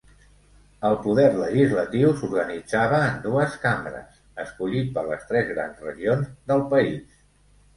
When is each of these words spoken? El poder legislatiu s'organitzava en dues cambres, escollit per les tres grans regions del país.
El 0.87 0.95
poder 1.01 1.25
legislatiu 1.41 2.13
s'organitzava 2.21 3.01
en 3.09 3.19
dues 3.27 3.59
cambres, 3.67 4.17
escollit 4.45 4.91
per 4.97 5.05
les 5.11 5.29
tres 5.33 5.49
grans 5.55 5.87
regions 5.91 6.33
del 6.53 6.67
país. 6.75 7.23